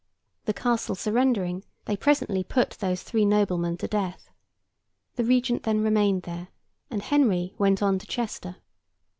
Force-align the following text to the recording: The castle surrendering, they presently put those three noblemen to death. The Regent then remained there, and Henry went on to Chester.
The 0.45 0.53
castle 0.55 0.95
surrendering, 0.95 1.63
they 1.85 1.95
presently 1.95 2.43
put 2.43 2.71
those 2.71 3.03
three 3.03 3.23
noblemen 3.23 3.77
to 3.77 3.87
death. 3.87 4.31
The 5.15 5.23
Regent 5.23 5.61
then 5.61 5.81
remained 5.81 6.23
there, 6.23 6.47
and 6.89 7.03
Henry 7.03 7.53
went 7.59 7.83
on 7.83 7.99
to 7.99 8.07
Chester. 8.07 8.55